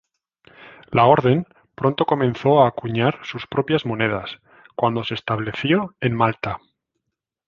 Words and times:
La 0.91 1.05
Orden 1.05 1.45
pronto 1.75 2.05
comenzó 2.07 2.63
a 2.63 2.67
acuñar 2.67 3.19
sus 3.23 3.45
propias 3.45 3.85
monedas 3.85 4.39
cuando 4.75 5.03
se 5.03 5.13
estableció 5.13 5.93
en 5.99 6.15
Malta. 6.15 6.57